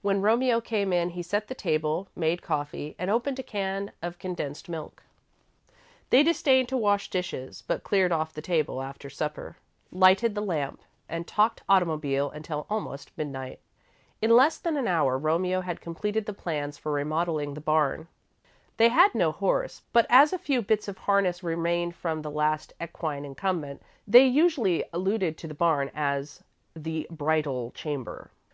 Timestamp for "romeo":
0.22-0.58, 15.18-15.60